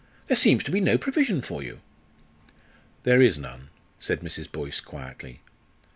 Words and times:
There 0.25 0.35
seems 0.35 0.63
to 0.63 0.71
be 0.71 0.81
no 0.81 0.97
provision 0.97 1.43
for 1.43 1.61
you." 1.61 1.79
"There 3.03 3.21
is 3.21 3.37
none," 3.37 3.69
said 3.99 4.21
Mrs. 4.21 4.51
Boyce, 4.51 4.79
quietly. 4.79 5.41